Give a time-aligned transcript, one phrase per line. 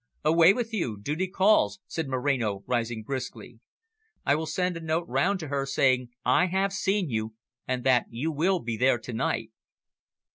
[0.25, 3.59] "Away with you, duty calls," said Moreno, rising briskly.
[4.25, 7.35] "I will send a note round to her saying I have seen you,
[7.67, 9.51] and that you will be there to night."